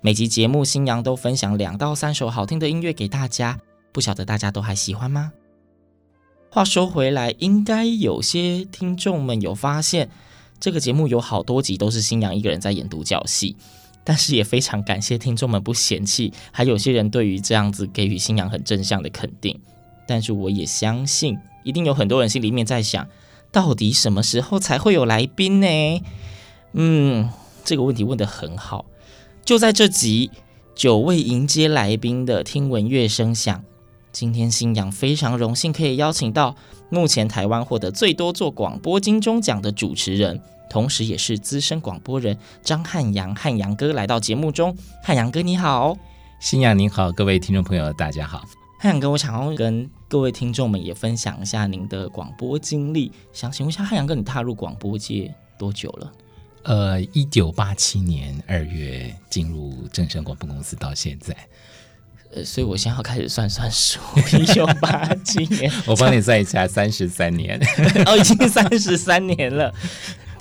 [0.00, 3.58] 每集节目新阳都分享两到三首好听的音乐给大家，
[3.90, 5.32] 不晓得大家都还喜欢吗？
[6.50, 10.08] 话说回来，应该有些听众们有发现，
[10.60, 13.56] 这个节目有好多集都是新阳一个人在演独角戏，
[14.04, 19.60] 但是也非常感谢听众们不嫌弃，还有些人对于这样子给予新阳很正向的肯定。
[20.06, 23.08] 但是我也相信，一定有很多人心里面在想，
[23.50, 26.02] 到底什么时候才会有来宾呢？
[26.74, 27.28] 嗯，
[27.64, 28.86] 这个问题问得很好。
[29.48, 30.30] 就在这集，
[30.74, 33.64] 久未迎接来宾的听闻乐声响，
[34.12, 36.54] 今天新阳非常荣幸可以邀请到
[36.90, 40.38] 目前台湾获得最多做广播金钟奖的主持人，
[40.68, 44.76] 同时也是资深广播人张汉阳汉阳哥来到节目中。
[45.02, 45.96] 汉阳哥你好，
[46.38, 48.42] 新阳您好，各位听众朋友大家好。
[48.78, 53.10] 汉阳哥，我想要跟各位听众们也分享一下您的广播经历。
[53.32, 56.12] 想请问一下，汉阳哥，你踏入广播界多久了？
[56.64, 61.34] 呃，一九八七年二月进入正声广播公司到现在，
[62.34, 64.00] 呃，所以我现在要开始算算数，
[64.38, 67.58] 一九八七年， 我帮你算一下，三十三年。
[68.04, 69.72] 哦，已经三十三年了。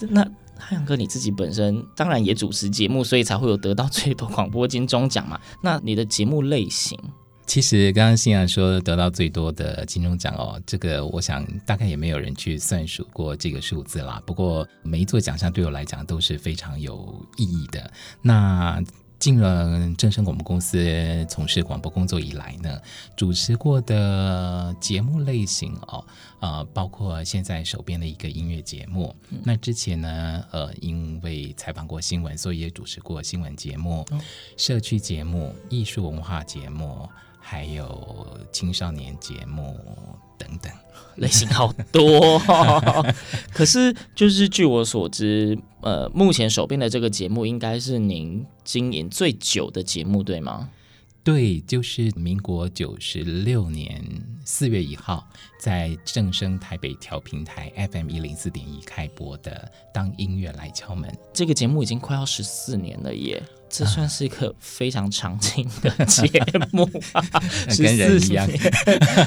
[0.09, 0.21] 那
[0.57, 5.39] 汉阳哥你自己本身当然也主持节目，所以才会有得到最多广播金钟奖嘛。
[5.61, 6.99] 那你的节目类型？
[7.47, 14.21] 其实刚刚欣阳说得到最多的金钟奖哦，这个我想大概也没有人去算数过这个数字啦。
[14.25, 17.89] 不过每一座奖项对我来讲都是非常有意义的。
[18.21, 18.83] 那
[19.17, 22.79] 进了正声广播公司从事广播工作以来呢，
[23.15, 26.05] 主持过的节目类型哦，
[26.41, 29.15] 呃，包括现在手边的一个音乐节目。
[29.29, 34.19] 嗯、那之前呢，呃，因为采访过新闻，所以也主持过新闻节目、哦、
[34.57, 37.09] 社区节目、艺术文化节目。
[37.49, 39.79] 还有青少年节目
[40.37, 40.69] 等等，
[41.15, 42.37] 类型好多。
[43.53, 50.69] 可是，就是据我所知，呃，目前手边的这个节目应该是您经营最久的节目，对吗？
[51.27, 54.01] 对，就是民国九十六年
[54.45, 55.29] 四月一号，
[55.59, 61.11] 在正声台北调频台 FM 一零四点一开播的《当音乐来敲门》。
[61.33, 66.31] 这个节目已经快要十四年了耶，这算是一个非常长青的节
[66.71, 66.89] 目，
[67.77, 68.49] 跟人一样，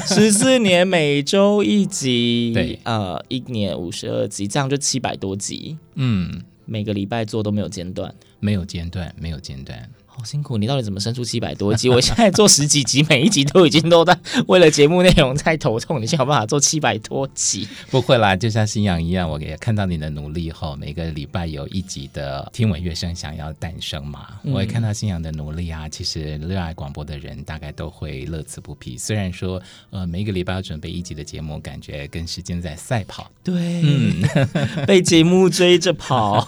[0.06, 9.86] 十四年每周一集， 对，呃，一年五十二集，这样就七百多集，嗯，每个礼拜做都没有间断，没有间断，没有间断。
[10.20, 11.88] 好辛苦，你到底怎么生出七百多集？
[11.88, 14.14] 我现在做十几集，每一集都已经都在
[14.48, 15.98] 为了节目内容在头痛。
[15.98, 17.66] 你现在有办法做七百多集？
[17.90, 24.26] 不会啦，就像新阳一样，我也看到你的努力后，每个礼拜有一集的听闻乐声想要诞生嘛。
[24.44, 28.98] 嗯、我也看到新阳的努力啊，其实热爱广播的人大概都会乐此不疲。
[28.98, 29.58] 虽然说，
[29.88, 33.30] 呃，每一个礼拜要准备一集的节目，感觉跟时间在赛跑。
[33.42, 34.22] 对，嗯，
[34.86, 36.46] 被节目追着跑，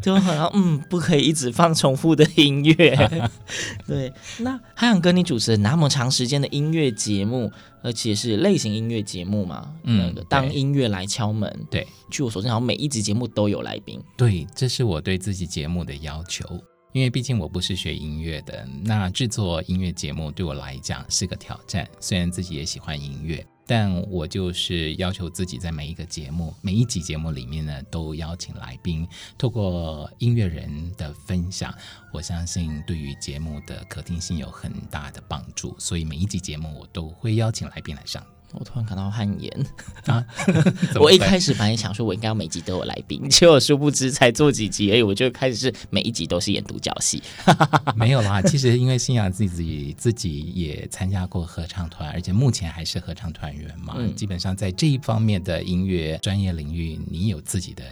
[0.00, 3.09] 就好像嗯，不可以一直放重复的音乐。
[3.86, 7.50] 对，那还想跟，你主持了那么长时间的音乐节目，
[7.82, 9.72] 而且是类型音乐节目嘛？
[9.84, 11.66] 嗯，那个当音乐来敲门。
[11.70, 14.00] 对，据我所知，好像每一集节目都有来宾。
[14.16, 16.44] 对，这是我对自己节目的要求，
[16.92, 21.88] 因为毕竟我不是学音乐的，那制作音乐节目对我来讲是个挑战。
[22.00, 23.46] 虽然自己也喜欢音乐。
[23.66, 29.06] 但我就是要求自己，在每一个节目、每一集节目里面呢，都邀请来宾，
[29.38, 31.72] 透过音乐人的分享，
[32.12, 35.72] 我相信对于节目的可听性有很大的帮助。
[35.78, 38.26] 所以每一集节目，我都会邀请来宾来上。
[38.54, 39.66] 我突然感到汗颜
[40.06, 40.24] 啊！
[41.00, 47.22] 我一开始本来想说，我应该要每集都有来宾， 结果殊不知才做几集而已，我就开始是每一集都是演独角戏。
[47.94, 57.84] 没有啦，其实因为信仰自己自己也参加过合唱团，而且目前还是合唱团员嘛，嗯、基本上在这一方面的音乐专业领域，你有自己的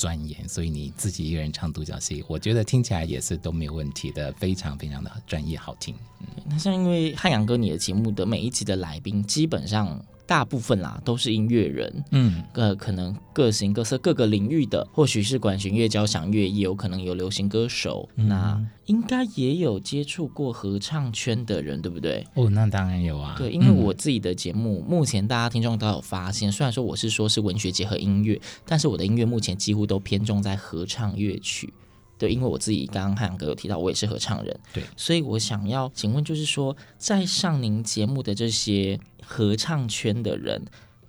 [0.00, 5.94] 钻研，所以你自己一个人唱独角戏，我觉得听起来也是都没有问题的，非常非常的专业好听。
[6.20, 10.02] 嗯，那像因为汉阳哥你的节目的每一集的来宾基本上。
[10.30, 22.24] 大部分啦都是音乐人，嗯，呃，可能各形各色、各个领域的，或许是管弦乐、交响乐，也有可能有流行歌手，嗯、那应该也有接触过合唱圈的人，对不对？
[22.34, 23.34] 哦，那当然有啊。
[23.36, 31.74] 对，因为我自己的节目，嗯、目前大家听众都有发现，虽然说我是说是文学结合音乐，但是我的音乐目前几乎都偏重在合唱乐曲。
[32.20, 40.62] 对，因为我自己刚刚汉阳哥有提到，我也是合唱人，对，所以我想要请问，就是说，在上您节目的这些合唱圈的人。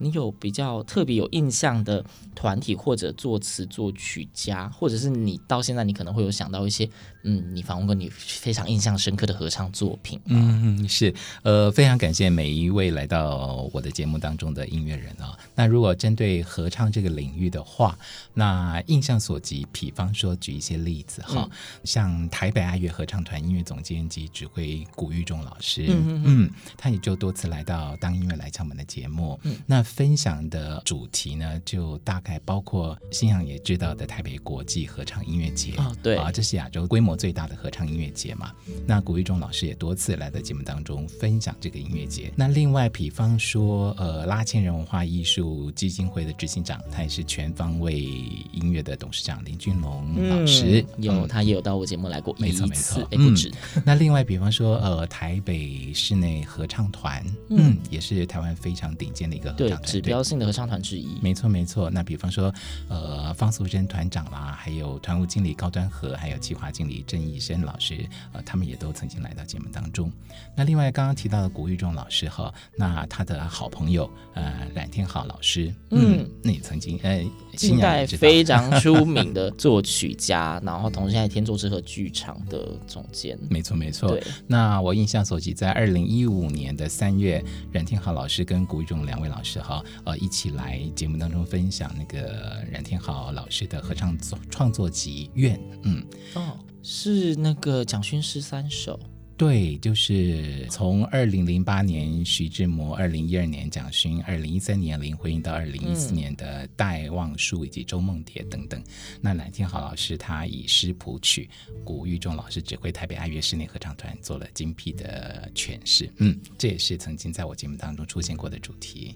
[0.03, 2.03] 你有比较特别有印象的
[2.33, 6.89] 团体或者作词作曲家，或者是你到现在你可能会有想到一些，
[7.23, 10.19] 嗯，你访问过你非常印象深刻的合唱作品。
[10.25, 11.13] 嗯嗯，是，
[11.43, 15.37] 呃，非常感谢每一位来到我的节目当中的音乐人啊、哦。
[15.53, 17.95] 那如果针对合唱这个领域的话，
[18.33, 21.51] 那印象所及，比方说举一些例子哈，嗯、
[21.83, 29.85] 像台北爱乐合唱团音乐总监及指挥古玉仲老师，嗯他也就多次来到当音乐来敲门的节目，嗯，那。
[29.91, 38.51] 分享的主题呢，就大概包括新阳也知道的台北国际合唱音乐节啊，对啊，这是亚洲规模最大的合唱音乐节嘛。
[38.85, 42.31] 那古玉忠老师也多次来到节目当中分享这个音乐节。
[42.35, 53.83] 那另外，比方说，呃，拉纤人文化艺术基金会的执行长，他也是全方位音乐的董事长林俊龙老师，嗯、有他也有到我节目来过没错没错，哎，不止、嗯。
[53.85, 59.83] 那另外，比方说，呃，台北室内合唱团，嗯，也是台湾非常顶尖的一个合唱团。
[59.83, 61.89] 指标性的合唱团之一，没错没错。
[61.89, 62.53] 那比方说，
[62.87, 70.11] 呃，方素珍团长啦，还有团务经理高端和，还有企划经理郑义生老师，呃，他们也都曾经来到节目当中。
[70.55, 77.23] 那另外刚刚提到的古玉仲老师哈，那他的好朋友呃冉天豪老师，嗯，那也曾经呃，
[77.55, 84.17] 近代非常出名的作曲家， 然后同时现在天作之合剧场的总监，没错没错。
[84.47, 89.83] 那我印象所及，在二零一五年的三月，冉天豪老师跟古玉仲两位老师哈。
[90.03, 95.57] 呃，一起来节目当中分享那个冉天豪老师的合唱作创作集《愿》。
[95.83, 96.03] 嗯，
[96.35, 98.99] 哦，是那个蒋勋诗三首。
[99.37, 108.79] 对，就是从二零零八年徐志摩，二零一二年蒋勋，二零一三年林徽因到二零一四年的戴望舒以及周梦蝶等等。
[108.79, 108.85] 嗯、
[109.19, 111.49] 那蓝天豪老师他以诗谱曲，
[111.83, 116.07] 古玉仲老师指挥台北爱乐室内合唱团做了精辟的诠释。
[116.17, 119.15] 嗯，这也是曾经在我节目当中出现过的主题。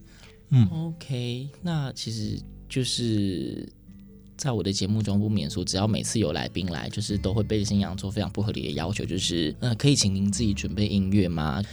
[0.50, 3.72] 嗯，OK，那其实就是
[4.38, 11.64] 在我的节目中不免说，只要每次有来宾来，就是都会被新娘做非常不合理的要求，就是呃，可以请您自己准备音乐吗？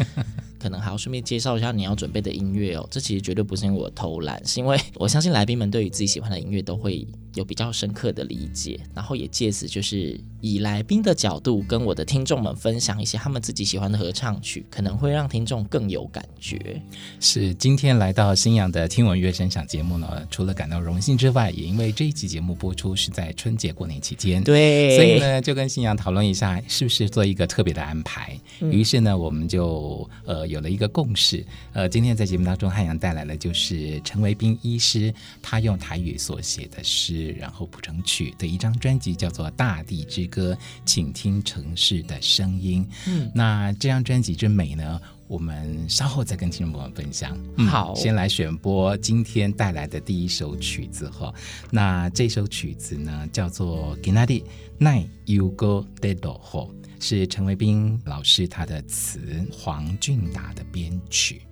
[0.62, 2.88] 可能还要顺便介绍一下你要准备的音乐哦。
[2.90, 10.18] 这其实绝对不是因为我偷懒，是因为 我相信来宾们对于自己喜欢的音乐都会有比较深刻的理解，然后也借此就是。
[10.44, 16.82] 以来宾的角度跟我的听众们分享一些他们自己喜欢的合唱曲，可能会让听众更有感觉。
[17.20, 28.36] 是今天来到新阳的听闻乐声响节目呢，除了感到荣幸之外，也因为这一期节目播出是在春节过年期间，对，所以呢就跟新阳讨论一下，是不是做一个特别的安排。
[28.58, 31.44] 嗯、于是呢，我们就呃有了一个共识。
[31.72, 40.20] 呃，今天在节目当中，汉阳带来的就是陈维斌医师他用台语所写的诗，然后谱成曲的一张专辑，叫做《大地之》。
[40.32, 40.56] 歌，
[40.86, 42.88] 请听城市的声音。
[43.06, 47.36] 嗯，那这张专辑之美呢，我们稍后再跟听众朋友们分享。
[47.56, 51.32] 嗯、好，先来选播今天带来的第一首曲子哈。
[51.70, 54.42] 那这首曲子呢，叫做《今仔日
[54.78, 56.56] 奈犹阁在落雨》，
[57.00, 61.42] 是陈维斌老师他的词，黄俊达的编曲。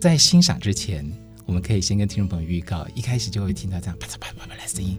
[0.00, 1.10] 在欣赏之前，
[1.44, 4.98] 我们可以先跟听众朋友预告，一开始就会听到这样啪嚓啪啪啪的声音。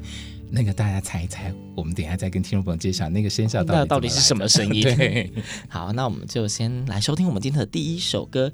[0.49, 4.83] 那个大家猜一猜，我们等一下再跟听众朋友介绍那个声效到底，到底是什么声音。
[4.83, 5.31] 对，
[5.67, 8.51] 好，那我们就先来收听我们今天的第一首歌，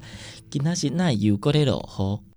[0.50, 2.31] 今仔日奈犹阁在落雨。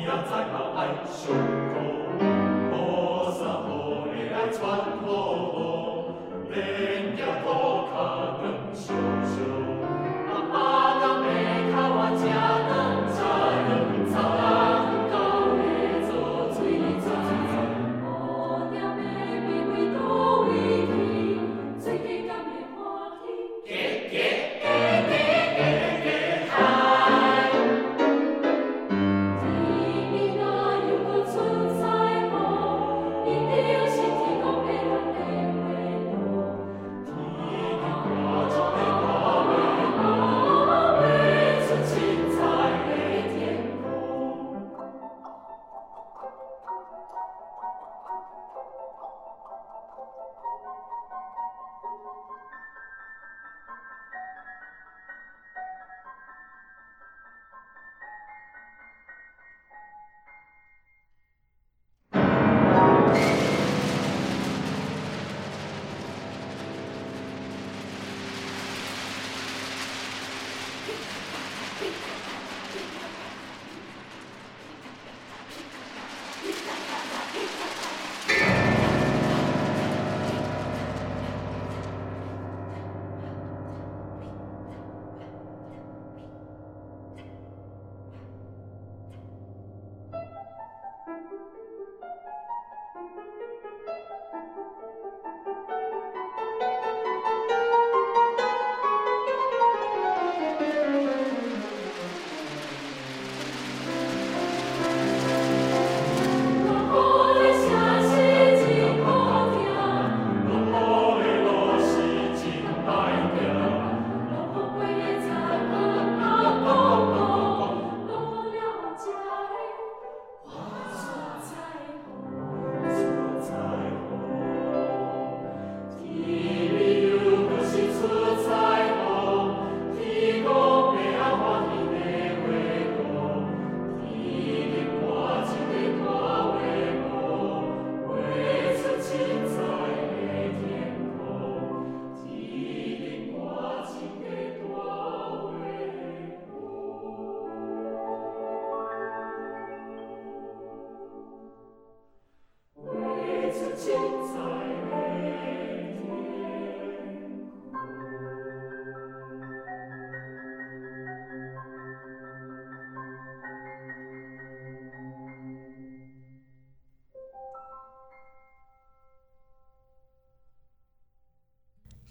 [0.00, 1.84] mia zeig mal ein Schoko,
[2.72, 5.49] rosa Honig, ein Zwanghorn.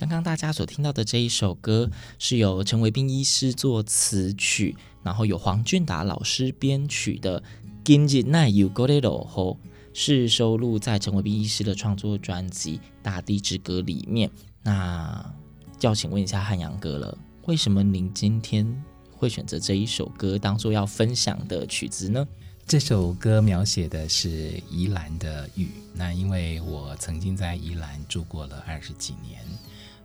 [0.09, 7.39] 刚大家所听到的这一首歌是由陈维斌医师作词曲，然后由黄俊达老师编曲的
[7.83, 14.29] 《今日奈有够的落雨》，是收录在陈维斌医师的创作专辑《大地之歌》里面。
[14.63, 15.31] 那
[15.77, 22.27] 就要请问一下汉阳哥了，为什么您今天会选择这一首歌当做要分享的曲子呢？
[22.65, 25.69] 这首歌描写的是宜兰的雨。
[25.93, 29.39] 那因为我曾经在宜兰住过了二十几年。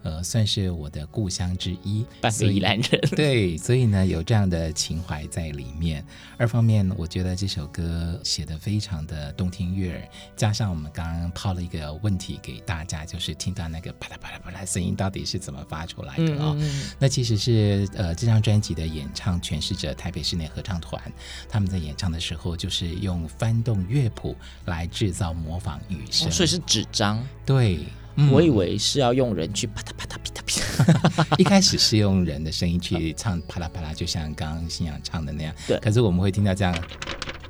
[0.04, 3.00] 呃，算是我的故乡之一，半个宜兰人。
[3.16, 6.04] 对，所以呢，有这样的情怀在里面。
[6.36, 16.56] 二方面，我觉得这首歌写的非常的动听悦耳，加上我们刚刚抛了一个问题给大家，就是听到那个啪啦啪啦啪啦声音到底是怎么发出来的啊、哦？
[16.58, 21.02] 嗯嗯，那其实是呃，这张专辑的演唱诠释者台北室内合唱团，
[21.48, 27.26] 他们在演唱的时候就是用翻动乐谱来制造模仿雨声，哦，所以是纸张。
[27.46, 27.78] 对。
[28.16, 35.54] 嗯、我以为是要用人去啪嗒啪嗒啪嗒啪嗒， 一开始是用人的声音去唱啪啦啪啦，就像刚刚新阳唱的那样。
[35.66, 36.74] 对，可是我们会听到这样，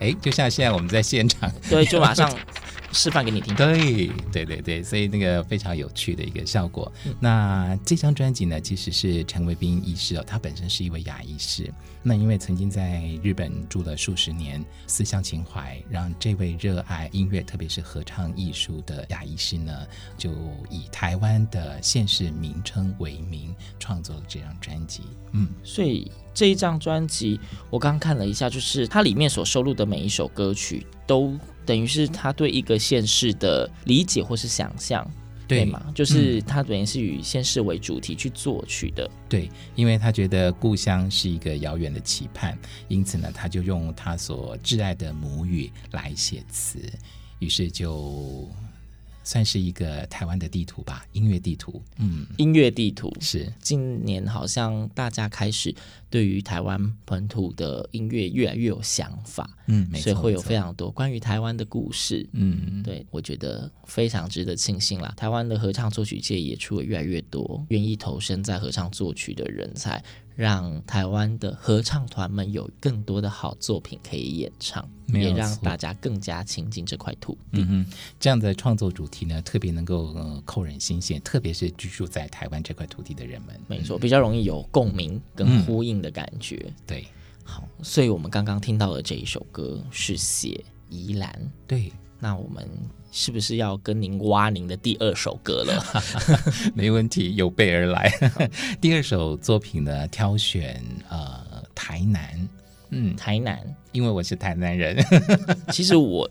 [0.00, 2.30] 哎，就像现在我们在现场，对，就马上。
[2.94, 3.54] 示范给你听。
[3.56, 6.90] 对对对对，所以那个非常有趣的一个效果。
[7.04, 11.70] 嗯、那这张专辑呢，其实是陈维斌医师哦，他本身是一位牙医师。
[12.02, 19.86] 那因为曾经在日本住了数十年，思乡情怀让这位热爱音乐，特别是合唱艺术的牙医师呢，
[20.16, 20.30] 就
[20.70, 25.02] 以台湾的县市名称为名，创作了这张专辑。
[25.32, 31.38] 嗯，所以这一张专辑我刚看了一下，就是它里面所收录的每一首歌曲都。
[31.66, 35.02] 等于是他对一个现世的理解或是想象，
[35.48, 35.82] 对吗？
[35.94, 39.10] 就是他等于是以现世为主题去作曲的。
[39.30, 46.78] 对，因为他觉得故乡是一个遥远的期盼，因此呢，他就用他所挚爱的母语来写词，
[47.38, 48.46] 于是就。
[49.24, 51.82] 算是一个台湾的地图吧，音乐地图。
[51.98, 55.74] 嗯，音乐地图是近年好像大家开始
[56.08, 59.50] 对于台湾本土的音乐越来越有想法。
[59.66, 62.28] 嗯，没错，所以会有非常多关于台湾的故事。
[62.32, 65.12] 嗯，对，我觉得非常值得庆幸啦。
[65.16, 70.04] 台湾的合唱作曲界也出了越来越多愿意投身在合唱作曲的人才。
[70.34, 77.64] 让台湾的合唱团们有更多的好作品可以演唱，也让大家更加亲近这块土地。
[77.68, 77.86] 嗯，
[78.18, 86.64] 这样的创作主题呢，特别能够呃扣人心弦，特别是居住在台湾这块土地的人们，没错，比较容易有共鸣跟呼应的感觉。
[86.66, 87.06] 嗯、对，
[87.44, 91.92] 好，所以我们刚刚听到的这一首歌是写宜兰，对。
[92.24, 92.66] 那我们
[93.12, 95.84] 是不是要跟您挖您的第二首歌了？
[96.74, 98.10] 没问题，有备而来。
[98.80, 102.48] 第二首作品呢，挑选呃台南，
[102.88, 103.60] 嗯，台南，
[103.92, 104.96] 因为我是台南人。
[105.68, 106.26] 其实我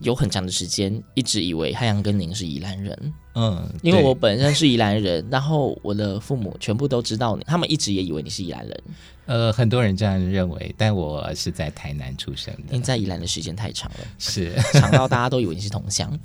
[0.00, 8.82] 有很长的时间一直以为汉阳跟您是宜兰人，嗯，因为我本身是宜兰人，然后我的父母全部都知道你，他们一直也以为你是宜兰人。
[9.26, 12.62] 呃，很多人这样认为，但我是在台南出生的。
[12.70, 16.18] 因为在宜兰的时间太长了，是长到大家都以为你是同乡。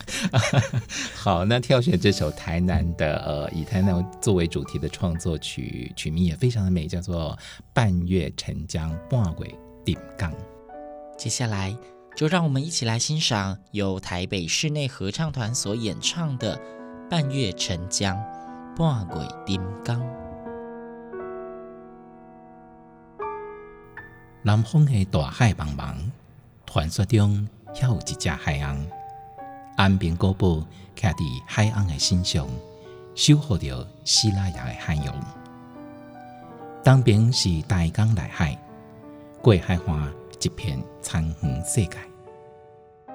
[1.14, 7.38] 好，那挑选这首台南的，呃，以台南作为主题的创作曲，曲名也非常的美，叫做
[7.74, 9.54] 《半月沉江半尾
[9.84, 10.32] 顶缸》。
[11.18, 11.76] 接下来
[12.16, 16.56] 就让我们一起来欣赏由台北室内合唱团所演唱的
[17.10, 18.16] 《半月沉江
[18.78, 20.00] 半尾顶岗》。
[24.44, 25.96] 南方的大海茫茫，
[26.68, 28.78] 传说中还有一只海鸥。
[29.76, 30.64] 安平古堡
[30.96, 32.48] 徛伫海鸥的身上，
[33.16, 35.16] 守护着西拉雅的海洋。
[36.84, 38.56] 东边是大江内海，
[39.42, 40.14] 过海岸
[40.44, 41.98] 一片苍黄世界。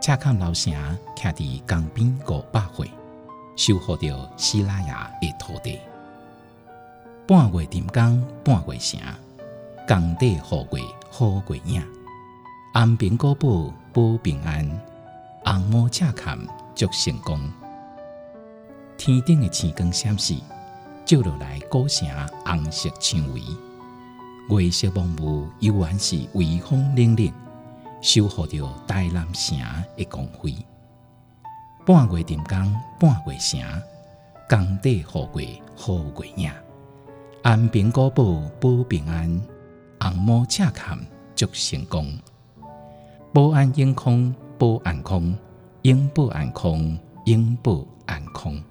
[0.00, 0.72] 赤崁老城
[1.14, 2.90] 徛伫江边五百岁，
[3.54, 5.78] 守护着西拉雅的土地。
[7.26, 8.98] 半月沉江，半月城，
[9.86, 10.82] 江底富贵。
[11.10, 11.82] 好月影，
[12.72, 14.66] 安平古堡保平安，
[15.44, 16.38] 红毛赤崁
[16.74, 17.38] 祝成功。
[18.96, 20.40] 天顶的星光闪烁，
[21.04, 22.08] 照落来古城
[22.46, 23.42] 红色蔷薇。
[24.48, 27.32] 月色朦雾，依然是微风凛凛，
[28.00, 29.58] 守护着台南城
[29.96, 30.54] 的光辉。
[31.84, 33.60] 半月顶岗，半月城，
[34.48, 36.50] 江底富贵好月影。
[37.42, 39.40] 安平古堡保平安。
[40.00, 40.96] 红毛赤坎
[41.34, 42.16] 祝成功，
[43.32, 45.36] 保安永康，保安康，
[45.82, 48.62] 永保安康，永保安康。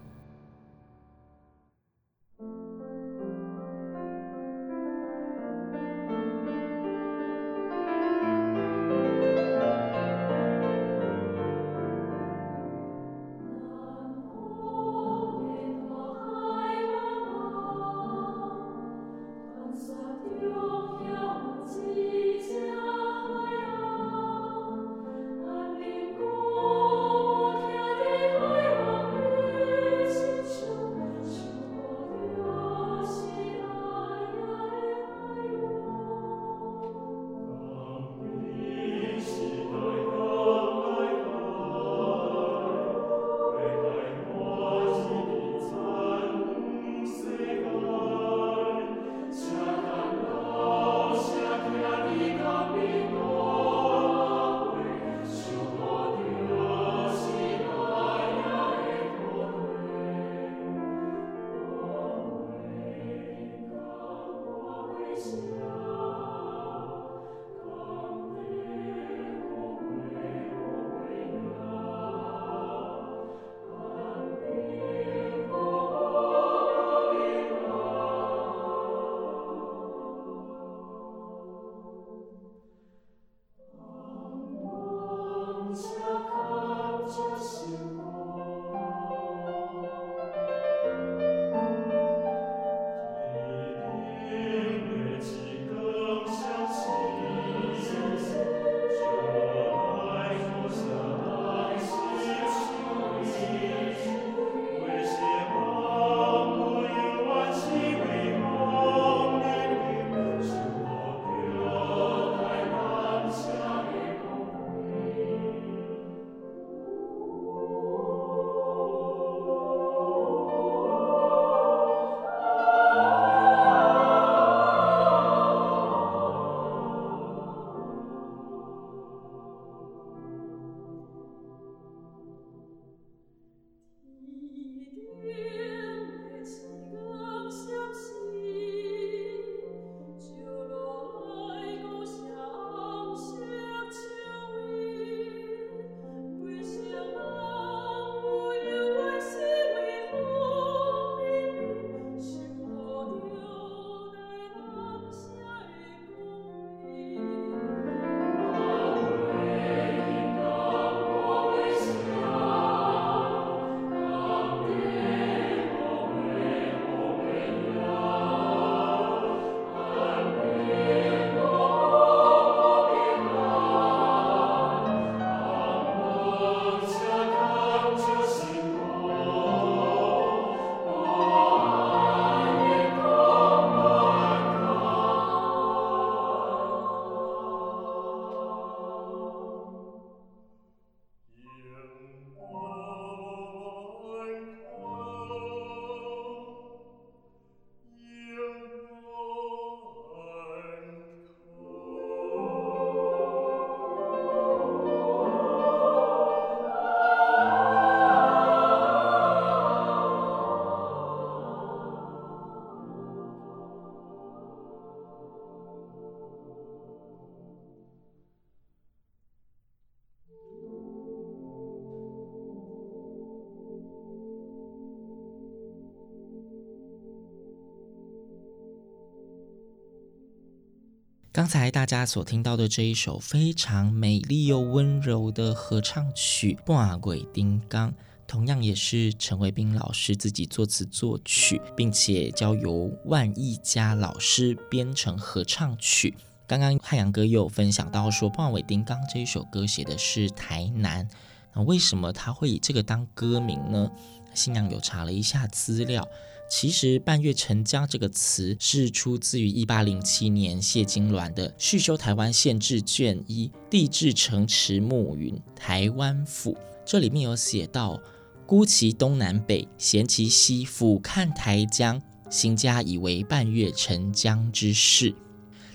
[231.38, 237.92] 刚才大家所听到的这一首非常美丽又温柔的合唱曲《半月丁刚》，
[238.26, 246.18] 同样也是陈维斌老师自己作词作曲，并且交由万艺嘉老师编成合唱曲。
[246.48, 251.08] 刚刚汉阳哥又有分享到说，《半月丁刚》这一首歌写的是台南，
[251.54, 253.92] 那为什么他会以这个当歌名呢？
[254.34, 256.08] 新娘有查了一下资料。
[256.50, 266.54] 其实“半月沉江”这个词是出自于一八零七年谢金銮的《续修台湾县志》卷一《地质城池暮云台湾府》，
[266.86, 268.02] 这里面有写到
[268.48, 275.14] ：“孤其东南北，衔其西，俯瞰台江，行家以为半月沉江之势。”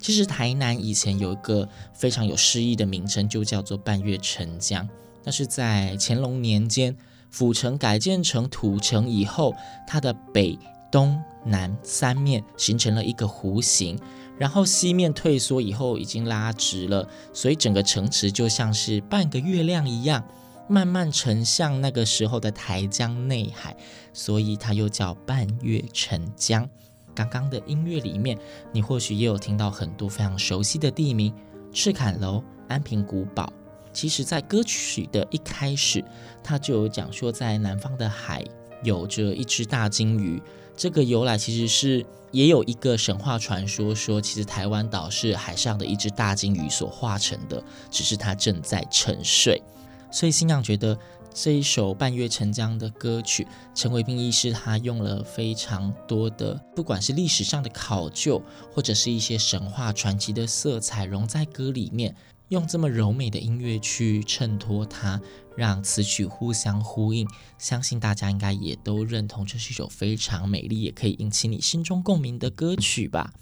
[0.01, 4.89] 其实台南以前有一个非常有诗意的名称，就叫做“半月沉江”，
[5.23, 6.97] 那是在乾隆年间。
[7.33, 9.55] 府城改建成土城以后，
[9.89, 10.57] 它的北、
[10.91, 13.99] 东、南三面形成了一个弧形，
[14.39, 20.23] 然后西面退缩以后已经拉直了，所以整个城池就像是半个月亮一样，
[20.69, 23.75] 慢慢沉向那个时候的台江内海，
[24.13, 26.69] 所以它又叫半月沉江。
[27.15, 28.39] 刚刚的音乐里面，
[28.73, 31.33] 你或许也有听到很多非常熟悉的地名：
[31.73, 33.51] 赤崁楼、安平古堡。
[33.93, 36.05] 其实，在歌曲的一开始，
[36.43, 38.45] 他就有讲说，在南方的海
[38.83, 40.43] 有着一只大鲸鱼。
[40.77, 49.63] 这个由来其实是也有一个神话传说，说其实台湾岛是海上的一只大鲸鱼所化成的，只是它正在沉睡。
[50.11, 50.99] 所以新阳觉得
[51.35, 62.15] 这一首《半月沉江》的歌曲，陈伟斌医师他用了非常多的，不管是历史上的考究，或者是一些神话传奇的色彩，融在歌里面。
[62.53, 65.19] 用这么柔美的音乐去衬托它，
[65.57, 73.33] 让词曲互相呼应，相信大家应该也都认同这是一首非常美丽，也可以引起你心中共鸣的歌曲吧。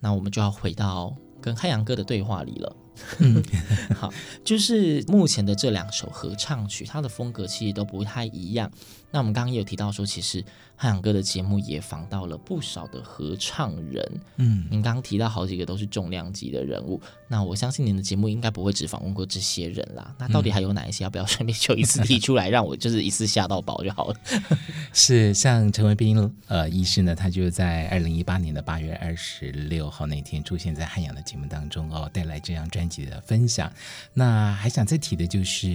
[0.00, 2.76] 那我们就要回到跟汉阳哥的对话里了。
[3.18, 3.42] 嗯，
[3.94, 4.10] 好，
[4.42, 8.70] 就是目前的这两首合唱曲，它的风格其实都不太一样。
[9.10, 10.44] 那我们刚刚也有提到说，其实
[10.76, 14.20] 汉阳哥的节目也访到了不少的合唱人。
[14.36, 17.00] 嗯，您刚刚提到好几个都是重量级的人物。
[17.28, 20.14] 那我相信您的节目应该不会只访问过这些人啦。
[20.18, 21.04] 那到底还有哪一些？
[21.04, 24.16] 要不要顺便就一次提出来，让我就是一次吓到饱就好了。
[24.92, 33.72] 是，像陈文斌呃医师呢，他就在二零一八年的八月二十六号那天出现在汉阳的节目当中哦，带来这张专辑的分享。
[34.14, 35.66] 那还想再提的就是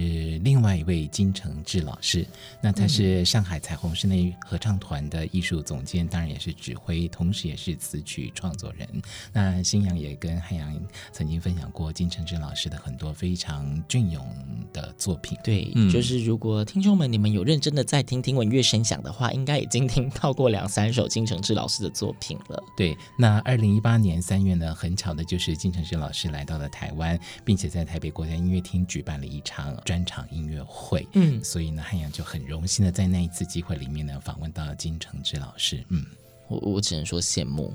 [0.44, 2.26] 另外一位金承志老师，
[2.62, 3.25] 那他是。
[3.26, 8.88] 上海彩虹室内合唱团的艺术总监，当然也是指挥，同时也是词曲创作人。
[9.32, 10.80] 那新阳也跟汉阳
[11.12, 14.24] 曾经分享过金承志老师的很多非常隽永
[14.72, 15.36] 的作品。
[15.42, 22.62] 对，嗯、就是如果听众们你们有认真的在听听闻乐声响的话，应该已经听到过两三首金承志老师的作品了。
[22.76, 31.04] 对，那二零一八年三月呢，很巧的就是金承志老师来到了台湾，并且在台北国家音乐厅举办了一场专场音乐会。
[31.14, 33.15] 嗯，所以呢，汉阳就很荣幸的在那。
[33.16, 36.04] 那一次机会里面呢，访问到了金承志老师，嗯，
[36.48, 37.74] 我我只能说羡慕，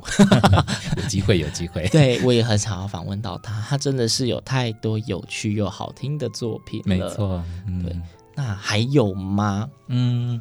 [0.98, 8.00] 有机会有机会， 对我也很想要访问到他，他真的是有太多有趣又好听的作品，没错，嗯、对，
[8.36, 9.68] 那还有吗？
[9.88, 10.40] 嗯。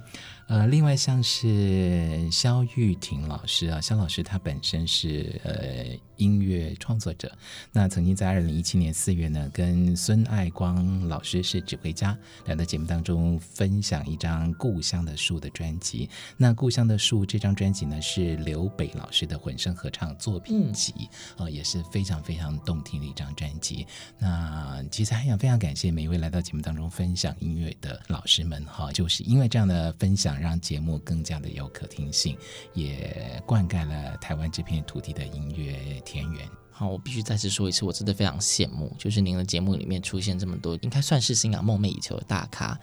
[0.49, 7.31] 呃，另外像是肖玉婷老师啊，肖老师他本身是呃音乐创作者，
[7.73, 16.09] 那曾经在二零一七年四月呢，跟孙爱光老师是指挥家，来到节目当中分享一张《故乡的树》的专辑。
[16.37, 20.93] 那《故乡的树》这张专辑呢，是刘北老师的混声合唱作品集，
[21.37, 23.87] 呃，也是非常非常动听的一张专辑。
[24.19, 30.31] 那其实还想非常感谢每一位来到节目当中分享音乐的老师们哈，就是因为这样的分享。
[30.41, 32.35] 让节目更加的有可听性，
[32.73, 36.49] 也灌溉了台湾这片土地的音乐田园。
[36.73, 42.79] 好，我必须再次说一次，我真的非常羡慕，就是您的节目里面出现这么多，应该算是新阳梦寐以求的大咖。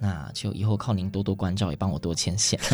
[0.00, 2.58] 那就以后靠您多多关照，也帮我多牵线。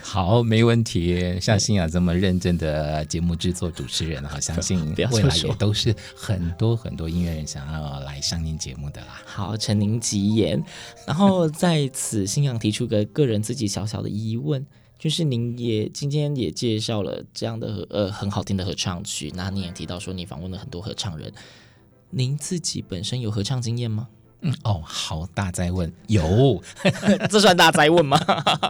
[0.00, 1.40] 好，没问题。
[1.40, 9.20] 像新雅这么认真的节目制作主持人，哈，相信 未来也都是很多很多音乐人想要来上您节目的啦。
[9.24, 10.62] 好，承您吉言。
[11.04, 14.64] 然后在此，新阳提出个个人自己小小的疑问，
[15.00, 21.32] 就是您也今天也介绍了这样的呃很好听的合唱曲，那您也提到说你访问了很多合唱人，
[22.10, 24.08] 您自己本身有合唱经验吗？
[24.42, 26.62] 嗯哦，好，大灾问，有，
[27.30, 28.18] 这算大灾问吗？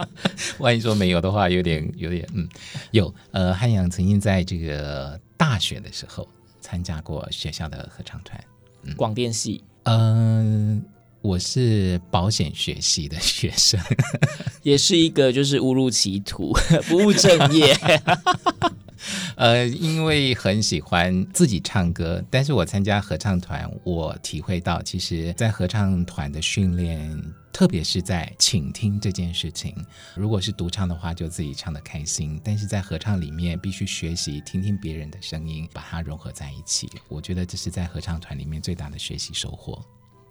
[0.58, 2.48] 万一说没有的话，有点有点嗯，
[2.92, 3.12] 有。
[3.32, 6.28] 呃，汉阳曾经在这个大学的时候
[6.60, 8.42] 参加过学校的合唱团，
[8.82, 9.64] 嗯、广电系。
[9.84, 10.89] 嗯、呃，
[11.22, 13.78] 我是保险学系的学生，
[14.62, 16.52] 也是一个就是误入歧途、
[16.88, 17.76] 不务正业。
[19.36, 27.18] 呃，因为很喜欢自己唱歌，但是我参加合唱团，我体会到，其实，在合唱团的训练，
[27.52, 29.74] 特别是在倾听这件事情，
[30.14, 36.88] 如果是独唱的话，就自己唱的开心；但是在合唱里面，必须学习听听别人的声音，把它融合在一起。
[37.08, 39.82] 我觉得这是在合唱团里面最大的学习收获。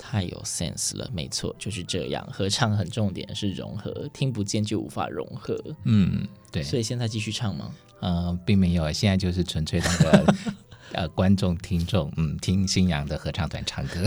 [0.02, 2.26] 太有 sense 了，没错，就是这样。
[2.32, 5.56] 合唱很重点是融合，听不见就无法融合。
[5.84, 6.64] 嗯，对。
[6.64, 7.70] 所以现在继续唱吗？
[8.00, 10.36] 呃，并没有，现在就是纯粹那个
[10.94, 14.06] 呃观众听众，嗯，听新阳的合唱团唱歌。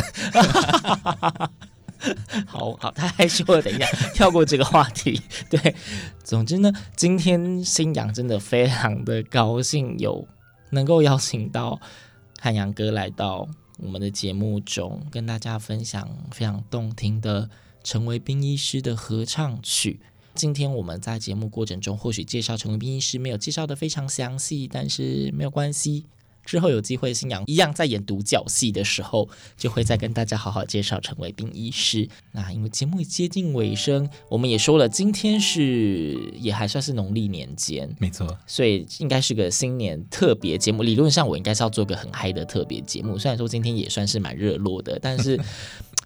[2.46, 5.20] 好 好，太害羞了，等一下跳过这个话题。
[5.50, 5.76] 对，
[6.24, 10.26] 总之呢，今天新阳真的非常的高兴，有
[10.70, 11.78] 能够邀请到
[12.40, 13.46] 汉阳哥来到。
[13.82, 17.50] 我们的节目中跟大家分享非常动听的
[17.82, 19.98] 成为兵医师的合唱曲。
[20.36, 26.06] 今天我们在节目过程中或许介绍成为兵医师没有介绍的非常详细，但是没有关系。
[26.44, 32.08] 之后有机会，新阳一样在演独角戏的时候，就会再跟大家好好介绍陈伟斌医师。
[32.32, 40.82] 那因为节目已接近尾声，我们也说了，今天是也还算是农历年间，没错，所以应该是个新年特别节目。
[40.82, 45.38] 理论上我应该是要做个很嗨的特别节目，虽然说今天也算是蛮热络的，但是。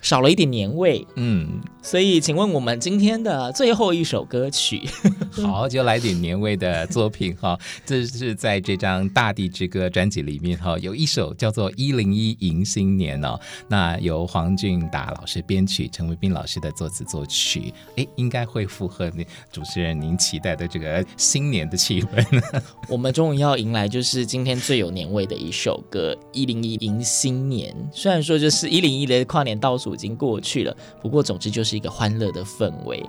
[0.00, 4.82] 少了一点年味，嗯，所以请问我们今天的最后一首歌曲，
[5.42, 7.59] 好，就来点年味的作品哈。
[7.85, 13.40] 这是在这张《大地之歌》专辑里面哈，有一首叫做《一零一迎新年》哦。
[13.68, 22.42] 那由黄俊达老师编曲，陈维斌老师的作词作曲，哎，应该会符合你主持人您期待的这个新年的气氛。
[22.88, 27.74] 我们终于要迎来就是今天最有年味的一首歌，《一零一迎新年》。
[27.92, 29.95] 虽然说就是一零一的跨年倒数。
[29.96, 33.02] 已经过去了，不过总之就是一个欢乐的氛围。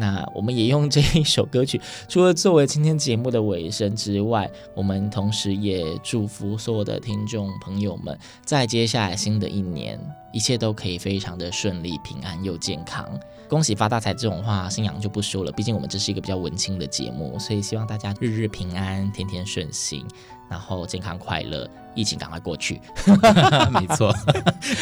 [0.00, 10.00] 那我们也用这一首歌曲，除了作为今天节目的尾声之外，我们同时也祝福所有的听众朋友们，在接下来新的一年，
[10.32, 13.06] 一切都可以非常的顺利、平安又健康。
[13.46, 20.06] 恭喜发大财这种话，新阳就不说了，毕竟我们这是一个比较文青的节目，所以希望大家日日平安，天天顺心。
[20.48, 22.80] 然后健康快乐，疫情赶快过去。
[23.70, 24.12] 没错，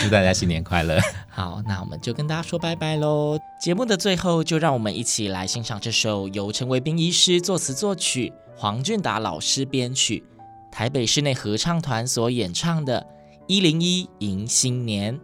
[0.03, 0.99] 祝大家新年快乐。
[1.29, 3.39] 好，那我们就跟大家说拜拜喽。
[3.61, 10.23] 节目的最后，就让我们一起一起来欣赏这首由陈维斌医师作词作曲、黄俊达老师编曲、
[10.71, 13.01] 台北室内合唱团所演唱的
[13.47, 15.17] 《一零一迎新年》。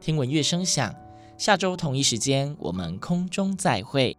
[0.00, 0.94] 听闻乐声响，
[1.36, 4.16] 下周同一时间我们空中再会。